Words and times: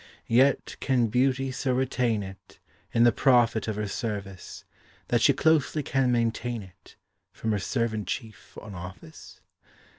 Yet, 0.33 0.77
can 0.79 1.09
beauty 1.09 1.51
so 1.51 1.73
retain 1.73 2.23
it, 2.23 2.57
In 2.91 3.03
the 3.03 3.11
profit 3.11 3.67
of 3.67 3.75
her 3.75 3.87
service, 3.87 4.63
That 5.09 5.21
she 5.21 5.31
closely 5.31 5.83
can 5.83 6.11
maintain 6.11 6.63
it 6.63 6.95
For 7.31 7.49
her 7.49 7.59
servant 7.59 8.07
chief 8.07 8.57
on 8.59 8.73
office? 8.73 9.41